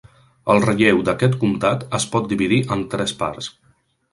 El 0.53 0.61
relleu 0.63 1.03
d'aquest 1.09 1.37
comtat 1.43 1.85
es 1.99 2.07
pot 2.15 2.33
dividir 2.33 2.61
en 2.77 2.85
tres 2.95 3.15
parts. 3.21 3.53